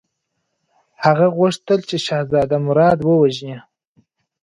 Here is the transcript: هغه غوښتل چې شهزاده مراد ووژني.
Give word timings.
هغه 1.03 1.27
غوښتل 1.37 1.79
چې 1.89 1.97
شهزاده 2.05 2.57
مراد 2.67 2.99
ووژني. 3.03 3.57